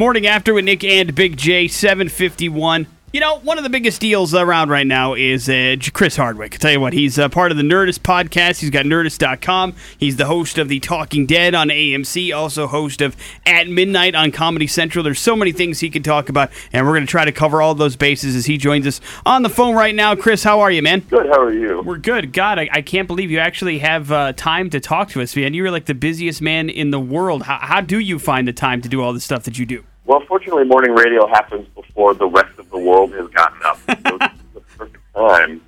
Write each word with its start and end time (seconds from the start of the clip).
Morning 0.00 0.26
after 0.26 0.54
with 0.54 0.64
Nick 0.64 0.82
and 0.82 1.14
Big 1.14 1.36
J, 1.36 1.68
751. 1.68 2.86
You 3.12 3.18
know, 3.18 3.40
one 3.40 3.58
of 3.58 3.64
the 3.64 3.70
biggest 3.70 4.00
deals 4.00 4.34
around 4.34 4.70
right 4.70 4.86
now 4.86 5.14
is 5.14 5.48
uh, 5.48 5.74
Chris 5.92 6.16
Hardwick. 6.16 6.54
I 6.54 6.58
tell 6.58 6.70
you 6.70 6.80
what, 6.80 6.92
he's 6.92 7.18
uh, 7.18 7.28
part 7.28 7.50
of 7.50 7.56
the 7.56 7.64
Nerdist 7.64 7.98
podcast. 7.98 8.60
He's 8.60 8.70
got 8.70 8.86
Nerdist.com. 8.86 9.74
He's 9.98 10.14
the 10.14 10.26
host 10.26 10.58
of 10.58 10.68
The 10.68 10.78
Talking 10.78 11.26
Dead 11.26 11.52
on 11.54 11.68
AMC, 11.68 12.34
also 12.34 12.68
host 12.68 13.00
of 13.00 13.16
At 13.44 13.68
Midnight 13.68 14.14
on 14.14 14.30
Comedy 14.30 14.68
Central. 14.68 15.02
There's 15.02 15.18
so 15.18 15.34
many 15.34 15.50
things 15.50 15.80
he 15.80 15.90
can 15.90 16.04
talk 16.04 16.28
about, 16.28 16.50
and 16.72 16.86
we're 16.86 16.92
going 16.92 17.04
to 17.04 17.10
try 17.10 17.24
to 17.24 17.32
cover 17.32 17.60
all 17.60 17.74
those 17.74 17.96
bases 17.96 18.36
as 18.36 18.46
he 18.46 18.56
joins 18.56 18.86
us 18.86 19.00
on 19.26 19.42
the 19.42 19.50
phone 19.50 19.74
right 19.74 19.94
now. 19.94 20.14
Chris, 20.14 20.44
how 20.44 20.60
are 20.60 20.70
you, 20.70 20.80
man? 20.80 21.00
Good. 21.00 21.26
How 21.26 21.42
are 21.42 21.52
you? 21.52 21.82
We're 21.82 21.98
good. 21.98 22.32
God, 22.32 22.60
I, 22.60 22.68
I 22.72 22.80
can't 22.80 23.08
believe 23.08 23.30
you 23.32 23.40
actually 23.40 23.80
have 23.80 24.12
uh, 24.12 24.32
time 24.34 24.70
to 24.70 24.78
talk 24.78 25.10
to 25.10 25.20
us, 25.20 25.34
man. 25.34 25.52
You're 25.52 25.72
like 25.72 25.86
the 25.86 25.94
busiest 25.94 26.40
man 26.40 26.70
in 26.70 26.90
the 26.90 27.00
world. 27.00 27.42
How, 27.42 27.58
how 27.58 27.80
do 27.80 27.98
you 27.98 28.20
find 28.20 28.46
the 28.46 28.52
time 28.52 28.80
to 28.82 28.88
do 28.88 29.02
all 29.02 29.12
the 29.12 29.20
stuff 29.20 29.42
that 29.42 29.58
you 29.58 29.66
do? 29.66 29.84
Well, 30.10 30.24
fortunately, 30.26 30.64
morning 30.64 30.90
radio 30.90 31.28
happens 31.28 31.68
before 31.68 32.14
the 32.14 32.26
rest 32.26 32.58
of 32.58 32.68
the 32.70 32.78
world 32.78 33.12
has 33.12 33.28
gotten 33.28 33.62
up. 33.62 33.78
So 34.08 34.16
it's 34.16 34.54
the 34.54 34.60
perfect 34.76 35.14
time. 35.14 35.62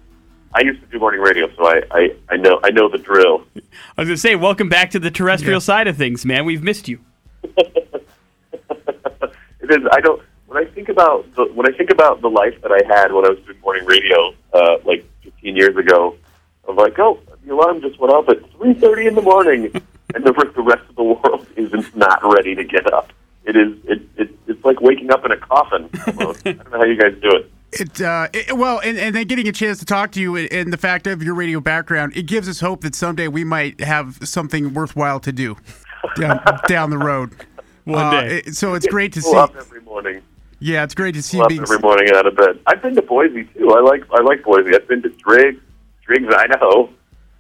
I 0.53 0.63
used 0.63 0.81
to 0.81 0.87
do 0.89 0.99
morning 0.99 1.21
radio, 1.21 1.49
so 1.55 1.65
I, 1.65 1.83
I, 1.93 2.17
I 2.29 2.37
know 2.39 2.59
I 2.65 2.71
know 2.71 2.89
the 2.89 2.99
drill. 2.99 3.45
I 3.55 4.01
was 4.01 4.09
going 4.09 4.17
to 4.17 4.17
say, 4.17 4.35
welcome 4.35 4.69
back 4.69 4.91
to 4.91 4.99
the 4.99 5.13
terrestrial 5.13 5.61
side 5.61 5.87
of 5.87 5.97
things, 5.97 6.27
man. 6.27 6.45
We've 6.45 6.61
missed 6.65 6.89
you. 6.89 6.99
it 7.45 7.71
is. 9.63 9.87
I 9.93 10.01
don't. 10.01 10.21
When 10.49 10.59
I 10.59 10.69
think 10.69 10.89
about 10.89 11.33
the 11.37 11.45
when 11.45 11.73
I 11.73 11.77
think 11.77 11.91
about 11.91 12.21
the 12.21 12.29
life 12.29 12.61
that 12.63 12.73
I 12.73 12.85
had 12.85 13.13
when 13.13 13.25
I 13.25 13.29
was 13.29 13.39
doing 13.47 13.61
morning 13.61 13.85
radio, 13.85 14.35
uh, 14.53 14.79
like 14.85 15.05
15 15.23 15.55
years 15.55 15.77
ago, 15.77 16.17
I'm 16.69 16.75
like, 16.75 16.99
oh, 16.99 17.21
the 17.47 17.55
alarm 17.55 17.81
just 17.81 17.97
went 18.01 18.13
off 18.13 18.29
at 18.29 18.43
3:30 18.59 19.07
in 19.07 19.15
the 19.15 19.23
morning, 19.23 19.67
and 20.17 20.25
the, 20.25 20.33
the 20.33 20.63
rest 20.63 20.83
of 20.89 20.97
the 20.97 21.05
world 21.05 21.47
is 21.55 21.95
not 21.95 22.19
ready 22.25 22.57
to 22.57 22.65
get 22.65 22.93
up. 22.93 23.13
It 23.45 23.57
is. 23.57 23.77
It, 23.85 24.03
it 24.17 24.32
it's 24.63 24.65
like 24.65 24.81
waking 24.81 25.11
up 25.11 25.25
in 25.25 25.33
a 25.33 25.37
coffin. 25.37 25.89
I 26.07 26.13
don't 26.13 26.71
know 26.71 26.79
how 26.79 26.85
you 26.85 26.97
guys 26.97 27.15
do 27.21 27.31
it. 27.31 27.51
It, 27.73 28.01
uh, 28.03 28.29
it, 28.33 28.57
well, 28.57 28.81
and, 28.85 28.99
and 28.99 29.15
then 29.15 29.27
getting 29.27 29.49
a 29.49 29.53
chance 29.53 29.79
to 29.79 29.85
talk 29.87 30.13
to 30.13 30.21
you 30.21 30.37
and, 30.37 30.53
and 30.53 30.73
the 30.73 30.77
fact 30.77 31.07
of 31.07 31.23
your 31.23 31.35
radio 31.35 31.59
background, 31.61 32.13
it 32.15 32.25
gives 32.27 32.49
us 32.49 32.61
hope 32.61 32.83
that 32.83 32.95
someday 32.95 33.29
we 33.29 33.45
might 33.45 33.81
have 33.81 34.19
something 34.23 34.75
worthwhile 34.75 35.19
to 35.21 35.33
do 35.33 35.57
down, 36.17 36.41
down 36.69 36.91
the 36.91 36.99
road. 36.99 37.35
One 37.85 38.05
Uh, 38.05 38.21
day. 38.21 38.39
it- 38.47 38.55
so 38.57 38.75
it's 38.75 38.87
great 38.87 39.13
to 39.15 39.23
see. 39.23 39.35
up 39.35 39.57
every 39.57 39.81
morning. 39.81 40.21
Yeah, 40.61 40.85
it's 40.85 40.95
great 40.95 41.15
to 41.15 41.23
see 41.23 41.39
Pull 41.39 41.45
up 41.45 41.49
being. 41.49 41.63
every 41.63 41.79
morning 41.81 42.09
out 42.15 42.27
of 42.27 42.37
bed. 42.37 42.61
I've 42.67 42.81
been 42.83 42.95
to 42.95 43.03
Boise 43.03 43.45
too. 43.45 43.71
I 43.73 43.81
like 43.81 44.05
I 44.13 44.21
like 44.23 44.45
Boise. 44.45 44.73
I've 44.77 44.87
been 44.87 45.03
to 45.03 45.09
Driggs, 45.09 45.61
Driggs, 46.07 46.33
Idaho. 46.33 46.89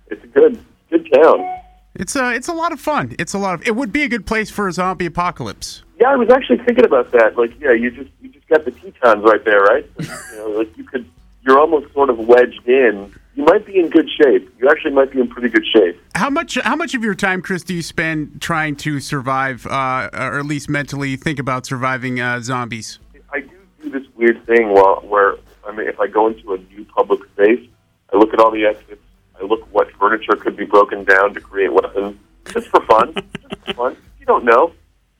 It's 0.09 0.25
a 0.25 0.27
good 0.27 0.59
good 0.91 1.09
town. 1.15 1.59
It's 1.95 2.17
a 2.17 2.33
it's 2.35 2.49
a 2.49 2.53
lot 2.53 2.73
of 2.73 2.81
fun. 2.81 3.15
It's 3.21 3.33
a 3.35 3.39
lot 3.39 3.55
of. 3.55 3.67
It 3.67 3.77
would 3.77 3.93
be 3.93 4.03
a 4.03 4.09
good 4.09 4.27
place 4.27 4.51
for 4.51 4.67
a 4.67 4.73
zombie 4.73 5.07
apocalypse. 5.07 5.85
Yeah, 6.03 6.09
I 6.09 6.17
was 6.17 6.31
actually 6.31 6.59
thinking 6.59 6.85
about 6.85 7.13
that. 7.13 7.39
Like, 7.39 7.53
yeah, 7.61 7.71
you 7.71 7.89
just 7.93 8.11
you 8.21 8.29
just 8.29 8.49
got 8.49 8.65
the 8.65 8.73
Tetons 8.73 9.23
right 9.23 9.45
there, 9.45 9.63
right? 9.63 9.89
you 10.01 10.37
know, 10.37 10.49
like 10.49 10.77
you 10.77 10.83
could, 10.83 11.09
you're 11.47 11.61
almost 11.61 11.93
sort 11.93 12.11
of 12.11 12.19
wedged 12.19 12.67
in. 12.67 13.15
You 13.37 13.45
might 13.45 13.65
be 13.65 13.79
in 13.79 13.89
good 13.89 14.11
shape. 14.21 14.53
You 14.59 14.69
actually 14.69 14.91
might 14.91 15.13
be 15.13 15.21
in 15.21 15.29
pretty 15.29 15.49
good 15.49 15.65
shape. 15.65 15.97
How 16.17 16.29
much 16.29 16.57
how 16.57 16.75
much 16.75 16.97
of 16.97 17.05
your 17.05 17.15
time, 17.15 17.41
Chris, 17.41 17.63
do 17.63 17.73
you 17.73 17.83
spend 17.83 18.43
trying 18.43 18.75
to 18.79 18.99
survive, 18.99 19.65
uh, 19.65 20.11
or 20.13 20.41
at 20.41 20.45
least 20.45 20.69
mentally 20.69 21.15
think 21.15 21.39
about 21.39 21.67
surviving 21.67 22.19
uh, 22.19 22.41
zombies? 22.41 22.99
I 23.33 23.39
do 23.39 23.51
do 23.85 23.91
this 23.91 24.09
weird 24.17 24.45
thing 24.45 24.71
while, 24.71 25.03
where 25.03 25.37
I 25.65 25.71
mean, 25.71 25.87
if 25.87 26.01
I 26.01 26.09
go 26.09 26.27
into 26.27 26.55
a 26.55 26.59
new 26.59 26.85
public 26.87 27.21
space, 27.31 27.65
I 28.13 28.17
look 28.17 28.35
at 28.35 28.41
all 28.41 28.51
the 28.51 28.67
exits. 28.67 29.05
I 29.41 29.45
look 29.45 29.73
what 29.73 29.89
furniture 29.93 30.35
could 30.35 30.57
be 30.57 30.65
broken 30.65 31.05
down 31.05 31.33
to 31.35 31.41
create 31.41 31.73
weapons, 31.73 32.17
just 32.53 32.67
for 32.71 32.85
fun. 32.87 33.15
just 33.15 33.67
for 33.67 33.75
fun. 33.75 33.97
You 34.19 34.27
don't 34.27 34.45
know. 34.45 34.73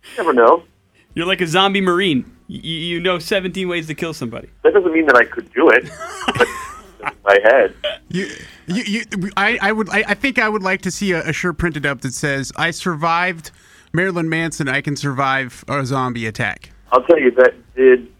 You 0.03 0.17
never 0.17 0.33
know. 0.33 0.65
You're 1.15 1.27
like 1.27 1.41
a 1.41 1.47
zombie 1.47 1.81
marine. 1.81 2.37
You, 2.49 2.61
you 2.61 3.01
know 3.01 3.19
17 3.19 3.69
ways 3.69 3.87
to 3.87 3.95
kill 3.95 4.15
somebody. 4.15 4.49
That 4.63 4.75
doesn't 4.75 4.93
mean 4.93 5.07
that 5.07 5.17
I 5.17 5.25
could 5.25 5.53
do 5.53 5.69
it. 5.69 5.91
but 6.27 6.49
in 7.03 7.13
my 7.25 7.39
head. 7.43 7.75
You, 8.09 8.29
you, 8.67 8.83
you 8.83 9.31
I, 9.39 9.59
I 9.63 9.73
would, 9.73 9.89
I, 9.89 10.05
I 10.09 10.13
think 10.13 10.39
I 10.39 10.47
would 10.47 10.63
like 10.63 10.83
to 10.83 10.91
see 10.91 11.13
a, 11.13 11.27
a 11.31 11.33
shirt 11.33 11.57
printed 11.57 11.87
up 11.87 12.03
that 12.03 12.13
says, 12.13 12.53
"I 12.57 12.71
survived 12.71 13.51
Marilyn 13.95 14.29
Manson. 14.29 14.69
I 14.69 14.83
can 14.83 14.97
survive 14.97 15.65
a 15.67 15.87
zombie 15.87 16.27
attack." 16.27 16.73
I'll 16.93 17.03
tell 17.05 17.19
you 17.19 17.31
that 17.31 17.55
did 17.75 18.13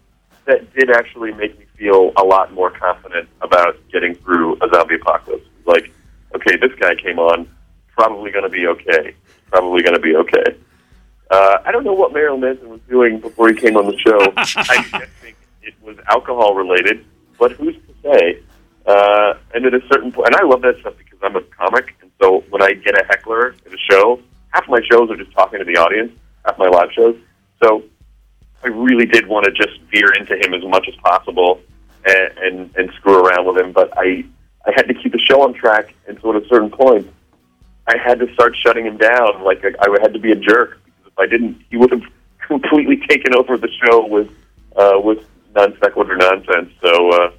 that 0.45 0.73
did 0.73 0.89
actually 0.89 1.31
make 1.33 1.59
me 1.59 1.65
feel 1.77 2.11
a 2.17 2.23
lot 2.23 2.53
more 2.53 2.71
confident 2.71 3.29
about 3.41 3.77
getting 3.91 4.15
through 4.15 4.55
a 4.63 4.69
zombie 4.73 4.95
apocalypse. 4.95 5.45
Like, 5.67 5.91
okay, 6.35 6.55
this 6.55 6.71
guy 6.79 6.95
came 6.95 7.19
on, 7.19 7.47
probably 7.89 8.31
going 8.31 8.45
to 8.45 8.49
be 8.49 8.65
okay. 8.65 9.13
Probably 9.51 9.83
going 9.83 9.93
to 9.93 10.01
be 10.01 10.15
okay. 10.15 10.57
Uh, 11.29 11.57
I 11.65 11.71
don't 11.71 11.83
know 11.83 11.93
what 11.93 12.13
Marilyn 12.13 12.41
Manson 12.41 12.69
was 12.69 12.72
doing 12.89 13.19
before 13.19 13.49
he 13.49 13.55
came 13.55 13.77
on 13.77 13.85
the 13.85 13.97
show. 13.97 14.19
I 14.37 15.07
think 15.21 15.37
it 15.61 15.73
was 15.81 15.97
alcohol 16.07 16.55
related, 16.55 17.05
but 17.39 17.51
who's 17.53 17.75
to 17.75 17.93
say? 18.03 18.39
Uh, 18.85 19.35
and 19.53 19.65
at 19.65 19.73
a 19.73 19.81
certain 19.91 20.11
point, 20.11 20.27
and 20.27 20.35
I 20.35 20.43
love 20.43 20.61
that 20.61 20.77
stuff 20.79 20.95
because 20.97 21.19
I'm 21.21 21.35
a 21.35 21.41
comic, 21.41 21.95
and 22.01 22.11
so 22.21 22.43
when 22.49 22.61
I 22.61 22.73
get 22.73 22.99
a 22.99 23.05
heckler 23.05 23.55
at 23.65 23.73
a 23.73 23.77
show, 23.89 24.19
half 24.49 24.67
my 24.67 24.81
shows 24.91 25.09
are 25.09 25.15
just 25.15 25.31
talking 25.31 25.59
to 25.59 25.65
the 25.65 25.77
audience, 25.77 26.11
half 26.45 26.57
my 26.57 26.67
live 26.67 26.91
shows. 26.91 27.15
So 27.61 27.83
I 28.63 28.67
really 28.67 29.05
did 29.05 29.27
want 29.27 29.45
to 29.45 29.51
just 29.51 29.79
veer 29.91 30.11
into 30.19 30.35
him 30.35 30.53
as 30.53 30.63
much 30.65 30.87
as 30.89 30.95
possible 30.97 31.61
and, 32.05 32.37
and, 32.37 32.75
and 32.75 32.93
screw 32.95 33.23
around 33.23 33.45
with 33.47 33.57
him, 33.57 33.71
but 33.71 33.91
I 33.97 34.25
I 34.65 34.71
had 34.75 34.87
to 34.87 34.93
keep 34.93 35.11
the 35.11 35.19
show 35.19 35.41
on 35.41 35.53
track, 35.53 35.93
and 36.07 36.17
so 36.21 36.35
at 36.35 36.41
a 36.41 36.47
certain 36.47 36.69
point, 36.69 37.11
I 37.87 37.97
had 37.97 38.19
to 38.19 38.33
start 38.33 38.55
shutting 38.55 38.85
him 38.85 38.97
down. 38.97 39.43
Like 39.43 39.63
I, 39.65 39.71
I 39.81 39.97
had 40.01 40.13
to 40.13 40.19
be 40.19 40.31
a 40.31 40.35
jerk 40.35 40.79
because 40.85 41.11
if 41.11 41.19
I 41.19 41.27
didn't, 41.27 41.61
he 41.69 41.77
would 41.77 41.91
have 41.91 42.03
completely 42.47 42.97
taken 43.07 43.35
over 43.35 43.57
the 43.57 43.69
show 43.69 44.05
with 44.07 44.29
uh, 44.75 44.99
with 45.03 45.25
non 45.55 45.77
sequitur 45.79 46.15
nonsense. 46.15 46.71
So 46.81 47.11
uh, 47.11 47.31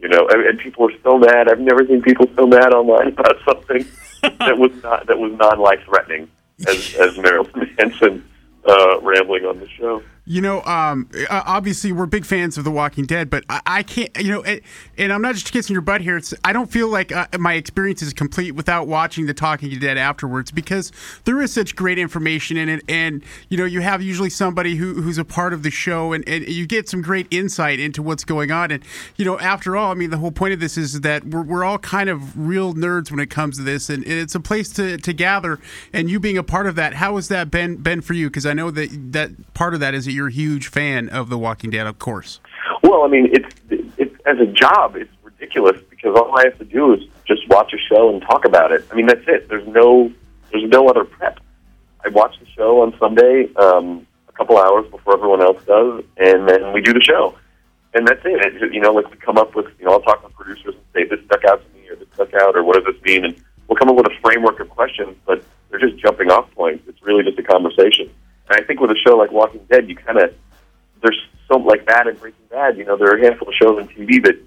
you 0.00 0.08
know, 0.08 0.28
and, 0.28 0.46
and 0.46 0.58
people 0.58 0.84
were 0.84 0.94
so 1.02 1.18
mad. 1.18 1.48
I've 1.48 1.60
never 1.60 1.86
seen 1.86 2.02
people 2.02 2.28
so 2.36 2.46
mad 2.46 2.72
online 2.72 3.08
about 3.18 3.36
something 3.44 3.86
that 4.22 4.58
was 4.58 4.72
not 4.82 5.06
that 5.06 5.18
was 5.18 5.32
non 5.32 5.58
life 5.58 5.82
threatening 5.84 6.30
as 6.66 6.94
as 6.96 7.18
Marilyn 7.18 7.74
Manson 7.78 8.24
uh, 8.66 9.00
rambling 9.00 9.44
on 9.44 9.60
the 9.60 9.68
show. 9.68 10.02
You 10.26 10.40
know, 10.40 10.62
um, 10.62 11.10
uh, 11.28 11.42
obviously 11.44 11.92
we're 11.92 12.06
big 12.06 12.24
fans 12.24 12.56
of 12.56 12.64
The 12.64 12.70
Walking 12.70 13.04
Dead, 13.04 13.28
but 13.28 13.44
I, 13.50 13.60
I 13.66 13.82
can't, 13.82 14.08
you 14.18 14.30
know, 14.30 14.42
and, 14.42 14.62
and 14.96 15.12
I'm 15.12 15.20
not 15.20 15.34
just 15.34 15.52
kissing 15.52 15.74
your 15.74 15.82
butt 15.82 16.00
here. 16.00 16.16
It's, 16.16 16.32
I 16.42 16.54
don't 16.54 16.70
feel 16.70 16.88
like 16.88 17.12
uh, 17.12 17.26
my 17.38 17.54
experience 17.54 18.00
is 18.00 18.14
complete 18.14 18.52
without 18.52 18.88
watching 18.88 19.26
The 19.26 19.34
Talking 19.34 19.78
Dead 19.78 19.98
afterwards 19.98 20.50
because 20.50 20.92
there 21.24 21.42
is 21.42 21.52
such 21.52 21.76
great 21.76 21.98
information 21.98 22.56
in 22.56 22.70
it, 22.70 22.82
and 22.88 23.22
you 23.50 23.58
know, 23.58 23.66
you 23.66 23.82
have 23.82 24.00
usually 24.00 24.30
somebody 24.30 24.76
who, 24.76 25.02
who's 25.02 25.18
a 25.18 25.26
part 25.26 25.52
of 25.52 25.62
the 25.62 25.70
show, 25.70 26.14
and, 26.14 26.26
and 26.26 26.48
you 26.48 26.66
get 26.66 26.88
some 26.88 27.02
great 27.02 27.26
insight 27.30 27.78
into 27.78 28.02
what's 28.02 28.24
going 28.24 28.50
on. 28.50 28.70
And 28.70 28.82
you 29.16 29.26
know, 29.26 29.38
after 29.40 29.76
all, 29.76 29.90
I 29.90 29.94
mean, 29.94 30.08
the 30.08 30.16
whole 30.16 30.32
point 30.32 30.54
of 30.54 30.60
this 30.60 30.78
is 30.78 31.02
that 31.02 31.26
we're, 31.26 31.42
we're 31.42 31.64
all 31.64 31.78
kind 31.78 32.08
of 32.08 32.38
real 32.38 32.72
nerds 32.72 33.10
when 33.10 33.20
it 33.20 33.28
comes 33.28 33.58
to 33.58 33.62
this, 33.62 33.90
and, 33.90 34.02
and 34.04 34.14
it's 34.14 34.34
a 34.34 34.40
place 34.40 34.70
to, 34.70 34.96
to 34.96 35.12
gather. 35.12 35.60
And 35.92 36.08
you 36.08 36.18
being 36.18 36.38
a 36.38 36.42
part 36.42 36.66
of 36.66 36.76
that, 36.76 36.94
how 36.94 37.16
has 37.16 37.28
that 37.28 37.50
been 37.50 37.76
been 37.76 38.00
for 38.00 38.14
you? 38.14 38.28
Because 38.28 38.46
I 38.46 38.54
know 38.54 38.70
that 38.70 38.88
that 39.12 39.52
part 39.52 39.74
of 39.74 39.80
that 39.80 39.92
is 39.92 40.06
that 40.06 40.13
you're 40.14 40.28
a 40.28 40.32
huge 40.32 40.68
fan 40.68 41.08
of 41.08 41.28
The 41.28 41.38
Walking 41.38 41.70
Dead, 41.70 41.86
of 41.86 41.98
course. 41.98 42.40
Well, 42.82 43.02
I 43.02 43.08
mean, 43.08 43.28
it's 43.32 43.54
it's 43.98 44.14
as 44.26 44.38
a 44.38 44.46
job, 44.46 44.96
it's 44.96 45.10
ridiculous 45.22 45.80
because 45.90 46.16
all 46.16 46.38
I 46.38 46.44
have 46.44 46.58
to 46.58 46.64
do 46.64 46.94
is 46.94 47.02
just 47.26 47.46
watch 47.48 47.72
a 47.72 47.78
show 47.78 48.12
and 48.12 48.22
talk 48.22 48.44
about 48.44 48.72
it. 48.72 48.86
I 48.90 48.94
mean, 48.94 49.06
that's 49.06 49.26
it. 49.26 49.48
There's 49.48 49.66
no 49.66 50.12
there's 50.52 50.68
no 50.70 50.88
other 50.88 51.04
prep. 51.04 51.40
I 52.04 52.08
watch 52.10 52.38
the 52.38 52.46
show 52.46 52.82
on 52.82 52.96
Sunday, 52.98 53.48
um, 53.56 54.06
a 54.28 54.32
couple 54.32 54.58
hours 54.58 54.86
before 54.90 55.14
everyone 55.14 55.42
else 55.42 55.62
does, 55.64 56.04
and 56.16 56.48
then 56.48 56.72
we 56.72 56.80
do 56.80 56.92
the 56.92 57.00
show, 57.00 57.34
and 57.94 58.06
that's 58.06 58.20
it. 58.24 58.62
it. 58.62 58.74
You 58.74 58.80
know, 58.80 58.92
like 58.92 59.10
we 59.10 59.16
come 59.16 59.38
up 59.38 59.54
with 59.54 59.66
you 59.78 59.86
know, 59.86 59.92
I'll 59.92 60.00
talk 60.00 60.22
with 60.22 60.34
producers 60.34 60.74
and 60.74 60.84
say 60.92 61.04
this 61.04 61.24
stuck 61.26 61.44
out 61.44 61.62
to 61.64 61.78
me 61.78 61.88
or 61.88 61.96
this 61.96 62.08
stuck 62.14 62.34
out 62.34 62.56
or 62.56 62.62
what 62.62 62.76
does 62.76 62.94
this 62.94 63.02
mean, 63.02 63.24
and 63.24 63.34
we'll 63.68 63.76
come 63.76 63.88
up 63.88 63.96
with 63.96 64.06
a 64.06 64.20
framework 64.22 64.60
of 64.60 64.68
questions, 64.68 65.16
but 65.26 65.42
they're 65.70 65.80
just 65.80 66.00
jumping 66.00 66.30
off 66.30 66.50
points. 66.54 66.84
It's 66.86 67.02
really 67.02 67.24
just 67.24 67.38
a 67.38 67.42
conversation. 67.42 68.10
And 68.64 68.68
think 68.68 68.80
with 68.80 68.92
a 68.92 68.98
show 69.06 69.14
like 69.18 69.30
Walking 69.30 69.60
Dead, 69.68 69.90
you 69.90 69.94
kind 69.94 70.16
of 70.16 70.34
there's 71.02 71.20
so 71.48 71.58
like 71.58 71.84
that 71.84 72.06
in 72.06 72.16
Breaking 72.16 72.46
Bad. 72.48 72.78
You 72.78 72.86
know, 72.86 72.96
there 72.96 73.08
are 73.08 73.18
a 73.18 73.20
handful 73.20 73.46
of 73.46 73.54
shows 73.60 73.78
on 73.78 73.88
TV 73.88 74.24
that 74.24 74.40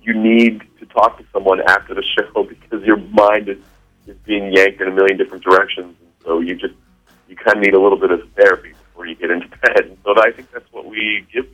you 0.00 0.14
need 0.14 0.62
to 0.78 0.86
talk 0.86 1.18
to 1.18 1.24
someone 1.32 1.60
after 1.68 1.92
the 1.92 2.04
show 2.16 2.44
because 2.44 2.84
your 2.84 2.98
mind 2.98 3.48
is 3.48 3.58
is 4.06 4.16
being 4.24 4.52
yanked 4.52 4.80
in 4.80 4.86
a 4.86 4.92
million 4.92 5.18
different 5.18 5.42
directions, 5.42 5.96
and 6.00 6.10
so 6.24 6.38
you 6.38 6.54
just 6.54 6.74
you 7.28 7.34
kind 7.34 7.56
of 7.56 7.64
need 7.64 7.74
a 7.74 7.80
little 7.80 7.98
bit 7.98 8.12
of 8.12 8.20
therapy 8.36 8.70
before 8.70 9.06
you 9.06 9.16
get 9.16 9.32
into 9.32 9.48
bed. 9.62 9.86
And 9.86 9.98
so 10.04 10.14
I 10.16 10.30
think 10.30 10.52
that's 10.52 10.72
what 10.72 10.86
we 10.86 11.26
give. 11.32 11.52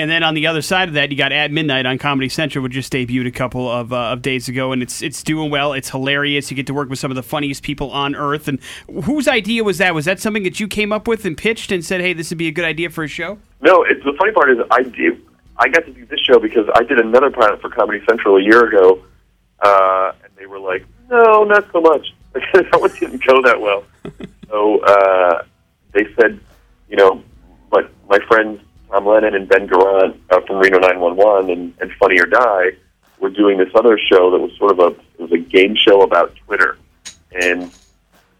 And 0.00 0.08
then 0.08 0.22
on 0.22 0.34
the 0.34 0.46
other 0.46 0.62
side 0.62 0.86
of 0.86 0.94
that, 0.94 1.10
you 1.10 1.16
got 1.16 1.32
At 1.32 1.50
Midnight 1.50 1.84
on 1.84 1.98
Comedy 1.98 2.28
Central, 2.28 2.62
which 2.62 2.72
just 2.72 2.92
debuted 2.92 3.26
a 3.26 3.32
couple 3.32 3.68
of, 3.68 3.92
uh, 3.92 4.12
of 4.12 4.22
days 4.22 4.48
ago, 4.48 4.70
and 4.70 4.80
it's 4.80 5.02
it's 5.02 5.24
doing 5.24 5.50
well. 5.50 5.72
It's 5.72 5.90
hilarious. 5.90 6.52
You 6.52 6.56
get 6.56 6.68
to 6.68 6.74
work 6.74 6.88
with 6.88 7.00
some 7.00 7.10
of 7.10 7.16
the 7.16 7.22
funniest 7.22 7.64
people 7.64 7.90
on 7.90 8.14
earth. 8.14 8.46
And 8.46 8.60
whose 9.04 9.26
idea 9.26 9.64
was 9.64 9.78
that? 9.78 9.94
Was 9.94 10.04
that 10.04 10.20
something 10.20 10.44
that 10.44 10.60
you 10.60 10.68
came 10.68 10.92
up 10.92 11.08
with 11.08 11.24
and 11.24 11.36
pitched 11.36 11.72
and 11.72 11.84
said, 11.84 12.00
"Hey, 12.00 12.12
this 12.12 12.30
would 12.30 12.38
be 12.38 12.46
a 12.46 12.52
good 12.52 12.64
idea 12.64 12.90
for 12.90 13.02
a 13.02 13.08
show"? 13.08 13.38
No, 13.60 13.82
it's 13.82 14.04
the 14.04 14.12
funny 14.16 14.30
part 14.30 14.52
is 14.52 14.58
I 14.70 14.82
do. 14.84 15.18
I 15.56 15.68
got 15.68 15.84
to 15.86 15.92
do 15.92 16.06
this 16.06 16.20
show 16.20 16.38
because 16.38 16.68
I 16.76 16.84
did 16.84 17.00
another 17.00 17.32
pilot 17.32 17.60
for 17.60 17.68
Comedy 17.68 18.00
Central 18.08 18.36
a 18.36 18.42
year 18.42 18.68
ago, 18.68 19.02
uh, 19.60 20.12
and 20.22 20.32
they 20.36 20.46
were 20.46 20.60
like, 20.60 20.86
"No, 21.10 21.42
not 21.42 21.66
so 21.72 21.80
much." 21.80 22.14
that 22.34 22.80
one 22.80 22.92
didn't 23.00 23.24
go 23.26 23.42
that 23.42 23.60
well. 23.60 23.82
so 24.48 24.78
uh, 24.80 25.42
they 25.92 26.06
said, 26.14 26.38
you 26.88 26.96
know, 26.96 27.20
but 27.70 27.90
my 28.08 28.18
friends 28.28 28.60
Tom 28.90 29.06
Lennon 29.06 29.34
and 29.34 29.48
Ben 29.48 29.68
Garant 29.68 30.16
uh, 30.30 30.40
from 30.46 30.58
Reno 30.58 30.78
911 30.78 31.50
and, 31.50 31.74
and 31.80 31.92
Funny 31.92 32.18
or 32.20 32.26
Die 32.26 32.70
were 33.20 33.30
doing 33.30 33.58
this 33.58 33.68
other 33.74 33.98
show 33.98 34.30
that 34.30 34.38
was 34.38 34.52
sort 34.56 34.72
of 34.72 34.78
a 34.78 34.86
it 35.18 35.20
was 35.20 35.32
a 35.32 35.38
game 35.38 35.74
show 35.76 36.02
about 36.02 36.34
Twitter, 36.46 36.78
and 37.32 37.70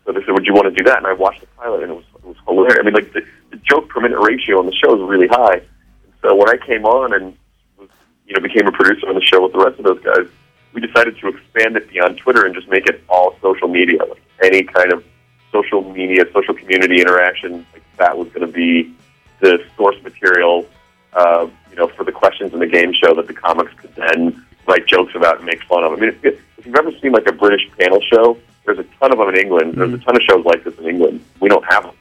so 0.04 0.12
they 0.12 0.20
said, 0.20 0.30
"Would 0.30 0.46
you 0.46 0.54
want 0.54 0.66
to 0.66 0.70
do 0.70 0.84
that?" 0.84 0.98
And 0.98 1.06
I 1.06 1.12
watched 1.12 1.40
the 1.40 1.46
pilot, 1.58 1.82
and 1.82 1.92
it 1.92 1.94
was 1.94 2.04
it 2.16 2.24
was 2.24 2.36
hilarious. 2.46 2.78
I 2.80 2.82
mean, 2.84 2.94
like 2.94 3.12
the, 3.12 3.26
the 3.50 3.56
joke 3.56 3.88
per 3.88 4.00
minute 4.00 4.20
ratio 4.20 4.58
on 4.58 4.66
the 4.66 4.72
show 4.72 4.94
is 4.94 5.08
really 5.08 5.28
high. 5.28 5.56
And 5.56 6.12
so 6.22 6.34
when 6.34 6.48
I 6.48 6.56
came 6.64 6.84
on 6.84 7.12
and 7.12 7.36
was, 7.76 7.88
you 8.26 8.34
know 8.34 8.40
became 8.40 8.66
a 8.66 8.72
producer 8.72 9.08
on 9.08 9.14
the 9.14 9.22
show 9.22 9.42
with 9.42 9.52
the 9.52 9.58
rest 9.58 9.78
of 9.78 9.84
those 9.84 10.00
guys, 10.02 10.28
we 10.72 10.80
decided 10.80 11.18
to 11.18 11.28
expand 11.28 11.76
it 11.76 11.90
beyond 11.90 12.18
Twitter 12.18 12.46
and 12.46 12.54
just 12.54 12.68
make 12.68 12.86
it 12.86 13.02
all 13.08 13.36
social 13.42 13.68
media, 13.68 13.98
like 14.04 14.22
any 14.42 14.62
kind 14.62 14.92
of 14.92 15.04
social 15.50 15.82
media, 15.92 16.24
social 16.32 16.54
community 16.54 17.00
interaction. 17.00 17.66
Like 17.72 17.82
that 17.98 18.16
was 18.16 18.28
going 18.28 18.46
to 18.46 18.52
be 18.52 18.94
the 19.40 19.64
source 19.76 19.96
material, 20.02 20.66
uh, 21.12 21.48
you 21.70 21.76
know, 21.76 21.88
for 21.88 22.04
the 22.04 22.12
questions 22.12 22.52
in 22.52 22.58
the 22.58 22.66
game 22.66 22.92
show 22.92 23.14
that 23.14 23.26
the 23.26 23.34
comics 23.34 23.72
could 23.74 23.94
then 23.94 24.44
write 24.66 24.86
jokes 24.86 25.14
about 25.14 25.36
and 25.36 25.46
make 25.46 25.62
fun 25.64 25.84
of. 25.84 25.92
I 25.92 25.96
mean, 25.96 26.10
if, 26.22 26.24
if 26.58 26.66
you've 26.66 26.74
ever 26.76 26.92
seen 27.00 27.12
like 27.12 27.26
a 27.26 27.32
British 27.32 27.68
panel 27.78 28.00
show, 28.00 28.36
there's 28.64 28.78
a 28.78 28.84
ton 29.00 29.12
of 29.12 29.18
them 29.18 29.28
in 29.30 29.36
England. 29.36 29.74
There's 29.74 29.94
a 29.94 29.98
ton 29.98 30.16
of 30.16 30.22
shows 30.22 30.44
like 30.44 30.64
this 30.64 30.76
in 30.78 30.86
England. 30.86 31.24
We 31.40 31.48
don't 31.48 31.64
have 31.64 31.84
them, 31.84 31.94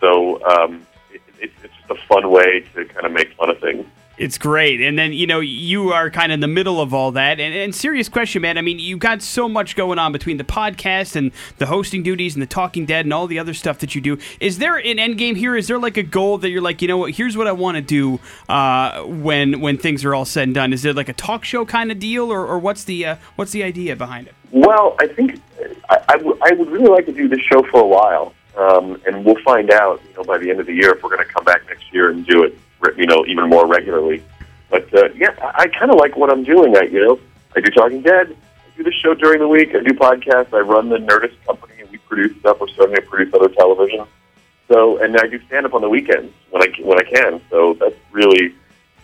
so 0.00 0.44
um, 0.44 0.86
it, 1.12 1.20
it, 1.40 1.50
it's 1.62 1.74
just 1.74 1.90
a 1.90 2.06
fun 2.06 2.30
way 2.30 2.64
to 2.74 2.84
kind 2.84 3.06
of 3.06 3.12
make 3.12 3.32
fun 3.34 3.50
of 3.50 3.58
things. 3.60 3.84
It's 4.16 4.38
great. 4.38 4.80
And 4.80 4.96
then, 4.96 5.12
you 5.12 5.26
know, 5.26 5.40
you 5.40 5.92
are 5.92 6.08
kind 6.08 6.30
of 6.30 6.34
in 6.34 6.40
the 6.40 6.46
middle 6.46 6.80
of 6.80 6.94
all 6.94 7.10
that. 7.12 7.40
And, 7.40 7.54
and 7.54 7.74
serious 7.74 8.08
question, 8.08 8.42
man. 8.42 8.56
I 8.56 8.60
mean, 8.60 8.78
you've 8.78 9.00
got 9.00 9.22
so 9.22 9.48
much 9.48 9.74
going 9.74 9.98
on 9.98 10.12
between 10.12 10.36
the 10.36 10.44
podcast 10.44 11.16
and 11.16 11.32
the 11.58 11.66
hosting 11.66 12.02
duties 12.04 12.34
and 12.34 12.42
the 12.42 12.46
Talking 12.46 12.86
Dead 12.86 13.06
and 13.06 13.12
all 13.12 13.26
the 13.26 13.38
other 13.38 13.54
stuff 13.54 13.80
that 13.80 13.94
you 13.94 14.00
do. 14.00 14.18
Is 14.38 14.58
there 14.58 14.76
an 14.76 14.98
end 14.98 15.18
game 15.18 15.34
here? 15.34 15.56
Is 15.56 15.66
there 15.66 15.78
like 15.78 15.96
a 15.96 16.02
goal 16.02 16.38
that 16.38 16.50
you're 16.50 16.62
like, 16.62 16.80
you 16.80 16.88
know 16.88 16.98
what, 16.98 17.12
here's 17.12 17.36
what 17.36 17.48
I 17.48 17.52
want 17.52 17.76
to 17.76 17.82
do 17.82 18.20
uh, 18.48 19.02
when 19.02 19.60
when 19.60 19.78
things 19.78 20.04
are 20.04 20.14
all 20.14 20.24
said 20.24 20.44
and 20.44 20.54
done? 20.54 20.72
Is 20.72 20.84
it 20.84 20.94
like 20.94 21.08
a 21.08 21.12
talk 21.12 21.44
show 21.44 21.64
kind 21.64 21.90
of 21.90 21.98
deal 21.98 22.32
or, 22.32 22.46
or 22.46 22.58
what's 22.58 22.84
the 22.84 23.04
uh, 23.04 23.16
what's 23.34 23.50
the 23.50 23.64
idea 23.64 23.96
behind 23.96 24.28
it? 24.28 24.34
Well, 24.52 24.94
I 25.00 25.08
think 25.08 25.40
I, 25.90 25.98
I, 26.08 26.16
w- 26.18 26.38
I 26.40 26.52
would 26.52 26.70
really 26.70 26.86
like 26.86 27.06
to 27.06 27.12
do 27.12 27.26
this 27.26 27.40
show 27.40 27.64
for 27.64 27.80
a 27.80 27.86
while, 27.86 28.32
um, 28.56 29.00
and 29.06 29.24
we'll 29.24 29.42
find 29.42 29.72
out, 29.72 30.00
you 30.08 30.14
know, 30.14 30.22
by 30.22 30.38
the 30.38 30.50
end 30.50 30.60
of 30.60 30.66
the 30.66 30.74
year 30.74 30.94
if 30.94 31.02
we're 31.02 31.10
going 31.10 31.26
to 31.26 31.32
come 31.32 31.44
back 31.44 31.66
next 31.66 31.92
year 31.92 32.10
and 32.10 32.24
do 32.24 32.44
it, 32.44 32.56
you 32.92 33.06
know, 33.06 33.24
even 33.26 33.48
more 33.48 33.66
regularly. 33.66 34.22
But 34.70 34.92
uh, 34.94 35.08
yeah, 35.14 35.34
I, 35.40 35.62
I 35.62 35.66
kind 35.68 35.90
of 35.90 35.96
like 35.98 36.16
what 36.16 36.30
I'm 36.30 36.44
doing. 36.44 36.76
I, 36.76 36.82
you 36.82 37.04
know, 37.04 37.20
I 37.56 37.60
do 37.60 37.70
Talking 37.70 38.02
Dead. 38.02 38.28
I 38.30 38.76
do 38.76 38.82
the 38.82 38.92
show 38.92 39.14
during 39.14 39.40
the 39.40 39.48
week. 39.48 39.74
I 39.74 39.80
do 39.80 39.94
podcasts. 39.94 40.52
I 40.52 40.60
run 40.60 40.88
the 40.88 40.98
Nerdist 40.98 41.36
company, 41.46 41.74
and 41.80 41.90
we 41.90 41.98
produce 41.98 42.36
stuff. 42.40 42.60
We're 42.60 42.68
starting 42.68 42.96
to 42.96 43.02
produce 43.02 43.32
other 43.34 43.48
television. 43.48 44.06
So, 44.68 44.98
and 45.02 45.16
I 45.16 45.26
do 45.26 45.38
stand 45.46 45.66
up 45.66 45.74
on 45.74 45.82
the 45.82 45.88
weekends 45.88 46.32
when 46.50 46.62
I 46.62 46.66
when 46.82 46.98
I 46.98 47.04
can. 47.04 47.40
So 47.50 47.74
that's 47.74 47.96
really, 48.12 48.54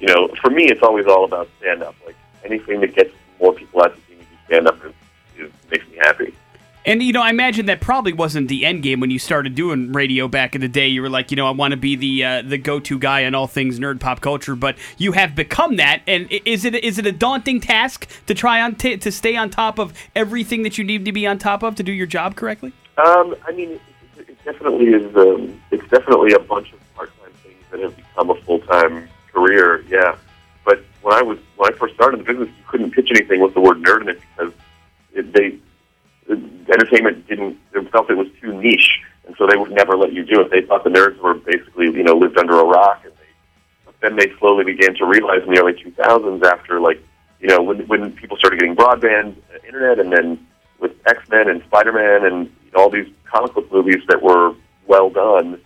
you 0.01 0.07
know, 0.09 0.29
for 0.41 0.51
me, 0.51 0.65
it's 0.65 0.83
always 0.83 1.07
all 1.07 1.25
about 1.25 1.49
stand 1.59 1.83
up. 1.83 1.95
Like 2.07 2.17
anything 2.45 2.81
that 2.81 2.95
gets 2.95 3.15
And 6.91 7.01
you 7.05 7.13
know, 7.13 7.23
I 7.23 7.31
imagine 7.31 7.67
that 7.67 7.81
probably 7.81 8.13
wasn't 8.13 8.49
the 8.49 8.67
end 8.67 8.83
game 8.83 8.99
when 8.99 9.13
you 9.13 9.21
started 9.21 9.55
doing 9.55 9.93
radio 9.93 10.27
back 10.27 10.57
in 10.57 10.61
the 10.61 10.67
day. 10.67 10.89
You 10.89 11.03
were 11.03 11.09
like, 11.09 11.31
you 11.31 11.37
know, 11.37 11.47
I 11.47 11.53
want 11.53 11.71
to 11.71 11.77
be 11.77 11.95
the 11.95 12.25
uh, 12.25 12.43
the 12.43 12.59
go 12.59 12.81
to 12.81 12.99
guy 12.99 13.25
on 13.27 13.35
all 13.37 13.47
things 13.47 13.79
nerd 13.79 14.01
pop 14.01 14.21
culture. 14.21 14.57
But 14.57 14.77
you 14.99 15.13
have 15.13 15.37
become 15.37 15.77
that. 15.77 16.03
And 16.09 16.27
is 16.45 16.65
it 16.65 16.75
is 16.75 16.99
it 16.99 17.07
a 17.07 17.13
daunting 17.13 17.61
task 17.61 18.09
to 18.27 18.35
try 18.35 18.61
on 18.61 18.75
t- 18.75 18.97
to 18.97 19.13
stay 19.13 19.37
on 19.37 19.51
top 19.51 19.79
of 19.79 19.93
everything 20.17 20.65
that 20.65 20.79
you 20.79 20.83
need 20.83 21.05
to 21.05 21.13
be 21.13 21.29
on 21.29 21.39
top 21.39 21.63
of 21.63 21.77
to 21.77 21.85
do 21.85 21.93
your 21.93 22.09
job 22.09 22.35
correctly? 22.35 22.73
Um, 22.99 23.37
I 23.47 23.53
mean, 23.53 23.79
it, 24.19 24.29
it 24.29 24.45
definitely 24.45 24.87
is. 24.87 25.15
Um, 25.15 25.63
it's 25.71 25.89
definitely 25.91 26.33
a 26.33 26.41
bunch 26.41 26.73
of 26.73 26.81
part-time 26.97 27.31
things 27.45 27.55
that 27.71 27.79
have 27.79 27.95
become 27.95 28.31
a 28.31 28.35
full-time 28.43 29.09
career. 29.33 29.83
Yeah, 29.83 30.17
but 30.65 30.83
when 31.03 31.15
I 31.15 31.23
was 31.23 31.39
when 31.55 31.73
I 31.73 31.77
first 31.77 31.95
started 31.95 32.19
the 32.19 32.25
business, 32.25 32.49
you 32.49 32.65
couldn't 32.67 32.91
pitch 32.91 33.13
anything 33.13 33.41
with 33.41 33.55
the 33.55 33.61
word 33.61 33.77
nerd 33.77 34.01
in 34.01 34.09
it 34.09 34.21
because 34.37 34.53
it, 35.13 35.33
they 35.33 35.57
entertainment 36.37 37.27
didn't 37.29 37.59
felt 37.91 38.11
it 38.11 38.17
was 38.17 38.29
too 38.41 38.53
niche, 38.61 39.01
and 39.27 39.35
so 39.37 39.47
they 39.47 39.57
would 39.57 39.73
never 39.73 39.97
let 39.97 40.13
you 40.13 40.25
do 40.25 40.41
it. 40.41 40.51
They 40.51 40.63
thought 40.63 40.85
the 40.85 40.91
nerds 40.91 41.19
were 41.19 41.35
basically 41.35 41.87
you 41.87 42.03
know 42.03 42.15
lived 42.15 42.39
under 42.39 42.59
a 42.59 42.65
rock, 42.65 43.03
and 43.05 43.13
they 43.15 43.93
then 44.03 44.17
they 44.17 44.33
slowly 44.39 44.65
began 44.65 44.95
to 44.97 45.07
realize 45.07 45.43
in 45.47 45.53
the 45.53 45.61
early 45.61 45.75
2000s 45.75 46.43
after 46.45 46.81
like 46.81 47.03
you 47.41 47.49
know 47.49 47.63
when 47.63 47.87
when 47.87 48.13
people 48.13 48.37
started 48.37 48.61
getting 48.61 48.77
broadband 48.77 49.37
uh, 49.55 49.67
internet, 49.67 49.99
and 49.99 50.13
then 50.13 50.47
with 50.79 50.93
X 51.07 51.29
Men 51.29 51.49
and 51.49 51.63
Spider 51.65 51.93
Man 51.93 52.25
and 52.25 52.51
all 52.75 52.91
these 52.91 53.09
comic 53.25 53.55
book 53.55 53.71
movies 53.73 54.03
that 54.09 54.23
were 54.23 54.55
well 54.87 55.11
done, 55.11 55.61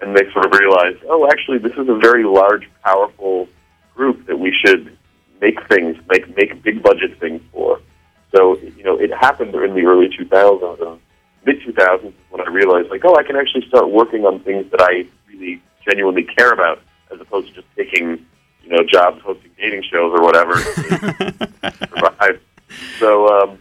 and 0.00 0.16
they 0.16 0.30
sort 0.32 0.46
of 0.46 0.52
realized, 0.58 0.98
oh, 1.08 1.28
actually, 1.30 1.58
this 1.58 1.72
is 1.72 1.88
a 1.88 1.98
very 1.98 2.24
large, 2.24 2.68
powerful 2.84 3.48
group 3.94 4.26
that 4.26 4.38
we 4.38 4.54
should 4.64 4.96
make 5.40 5.58
things, 5.68 5.96
make 6.08 6.36
make 6.36 6.62
big 6.62 6.82
budget 6.82 7.18
things 7.20 7.40
for. 7.52 7.77
You 8.78 8.84
know, 8.84 8.96
it 8.96 9.10
happened 9.12 9.54
in 9.56 9.74
the 9.74 9.84
early 9.86 10.08
2000s 10.08 10.86
and 10.86 11.00
mid 11.44 11.60
2000s 11.62 12.06
is 12.06 12.14
when 12.30 12.40
I 12.40 12.48
realized, 12.48 12.90
like, 12.90 13.04
oh, 13.04 13.16
I 13.16 13.24
can 13.24 13.34
actually 13.34 13.66
start 13.66 13.90
working 13.90 14.24
on 14.24 14.38
things 14.40 14.70
that 14.70 14.80
I 14.80 15.04
really 15.26 15.60
genuinely 15.84 16.22
care 16.22 16.52
about, 16.52 16.80
as 17.12 17.20
opposed 17.20 17.48
to 17.48 17.54
just 17.54 17.66
taking 17.76 18.24
you 18.62 18.70
know 18.70 18.84
jobs 18.84 19.20
hosting 19.22 19.50
dating 19.58 19.82
shows 19.82 20.12
or 20.14 20.22
whatever. 20.22 20.54
survive. 21.88 22.40
So 23.00 23.28
um, 23.28 23.58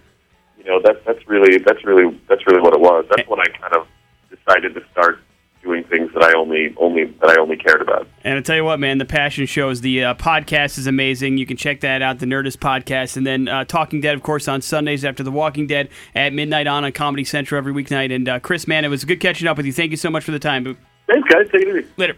you 0.57 0.65
know, 0.65 0.79
that's 0.83 0.99
that's 1.03 1.27
really 1.27 1.57
that's 1.57 1.83
really 1.83 2.15
that's 2.29 2.45
really 2.45 2.61
what 2.61 2.73
it 2.73 2.79
was. 2.79 3.05
That's 3.09 3.27
when 3.27 3.39
I 3.39 3.47
kind 3.59 3.73
of 3.73 3.87
decided 4.29 4.75
to 4.75 4.83
start 4.91 5.19
doing 5.67 5.83
things 5.83 6.11
that 6.13 6.23
I 6.23 6.33
only 6.33 6.73
only 6.77 7.05
that 7.05 7.29
I 7.29 7.39
only 7.39 7.57
cared 7.57 7.81
about. 7.81 8.07
And 8.23 8.37
I 8.37 8.41
tell 8.41 8.55
you 8.55 8.63
what, 8.63 8.79
man, 8.79 8.97
the 8.97 9.05
passion 9.05 9.45
shows. 9.45 9.81
The 9.81 10.03
uh, 10.03 10.13
podcast 10.15 10.77
is 10.77 10.87
amazing. 10.87 11.37
You 11.37 11.45
can 11.45 11.57
check 11.57 11.81
that 11.81 12.01
out, 12.01 12.19
the 12.19 12.25
Nerdist 12.25 12.57
podcast, 12.57 13.17
and 13.17 13.27
then 13.27 13.47
uh, 13.47 13.65
Talking 13.65 14.01
Dead, 14.01 14.15
of 14.15 14.23
course, 14.23 14.47
on 14.47 14.61
Sundays 14.61 15.05
after 15.05 15.23
The 15.23 15.31
Walking 15.31 15.67
Dead 15.67 15.89
at 16.15 16.33
midnight 16.33 16.67
on 16.67 16.83
on 16.83 16.91
Comedy 16.93 17.23
Central 17.23 17.57
every 17.57 17.73
weeknight. 17.73 18.15
And 18.15 18.27
uh, 18.27 18.39
Chris, 18.39 18.67
man, 18.67 18.85
it 18.85 18.89
was 18.89 19.03
good 19.05 19.19
catching 19.19 19.47
up 19.47 19.57
with 19.57 19.65
you. 19.65 19.73
Thank 19.73 19.91
you 19.91 19.97
so 19.97 20.09
much 20.09 20.23
for 20.23 20.31
the 20.31 20.39
time. 20.39 20.77
Thanks, 21.07 21.29
guys. 21.29 21.47
Take 21.51 21.61
it 21.63 21.77
easy. 21.77 21.87
Later. 21.97 22.15